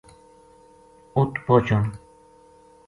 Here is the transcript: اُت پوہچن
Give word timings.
اُت 1.15 1.31
پوہچن 1.45 1.85